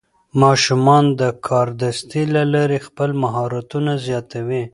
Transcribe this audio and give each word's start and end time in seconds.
ماشومان 0.41 1.05
د 1.19 1.21
کاردستي 1.47 2.23
له 2.35 2.43
لارې 2.53 2.77
خپل 2.87 3.09
مهارتونه 3.23 3.91
زیاتوي. 4.05 4.63